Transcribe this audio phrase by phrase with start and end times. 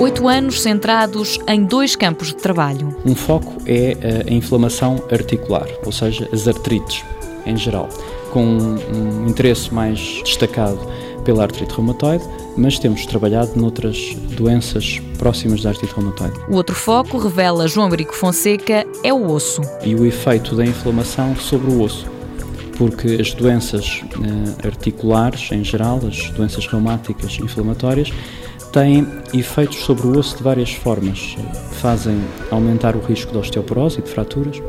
[0.00, 2.96] Oito anos centrados em dois campos de trabalho.
[3.04, 7.04] Um foco é a inflamação articular, ou seja, as artrites
[7.44, 7.88] em geral,
[8.30, 10.78] com um interesse mais destacado
[11.24, 12.24] pela artrite reumatoide,
[12.56, 16.38] mas temos trabalhado noutras doenças próximas da artrite reumatoide.
[16.48, 19.62] O outro foco, revela João Brico Fonseca, é o osso.
[19.82, 22.06] E o efeito da inflamação sobre o osso.
[22.76, 28.12] Porque as doenças eh, articulares, em geral, as doenças reumáticas inflamatórias,
[28.72, 29.04] têm
[29.34, 31.36] efeitos sobre o osso de várias formas.
[31.72, 34.60] Fazem aumentar o risco de osteoporose e de fraturas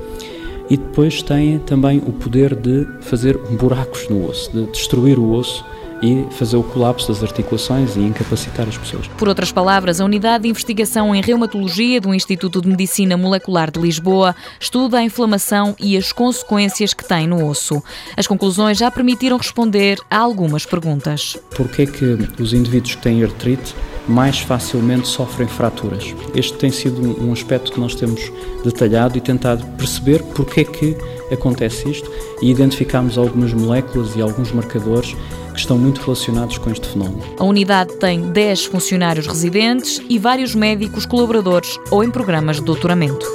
[0.70, 5.66] e depois têm também o poder de fazer buracos no osso, de destruir o osso
[6.02, 9.08] e fazer o colapso das articulações e incapacitar as pessoas.
[9.17, 13.80] Por outras palavras, a Unidade de Investigação em Reumatologia do Instituto de Medicina Molecular de
[13.80, 17.84] Lisboa estuda a inflamação e as consequências que tem no osso.
[18.16, 21.38] As conclusões já permitiram responder a algumas perguntas.
[21.55, 23.76] Por que é que os indivíduos que têm artrite
[24.09, 26.16] mais facilmente sofrem fraturas?
[26.36, 28.31] Este tem sido um aspecto que nós temos
[28.64, 30.97] detalhado e tentado perceber porque é que
[31.31, 32.11] acontece isto
[32.42, 35.16] e identificamos algumas moléculas e alguns marcadores
[35.53, 37.22] que estão muito relacionados com este fenómeno.
[37.38, 43.26] A unidade tem 10 funcionários residentes e vários médicos colaboradores ou em programas de doutoramento.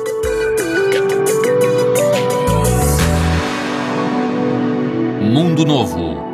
[5.23, 6.34] Mundo Novo,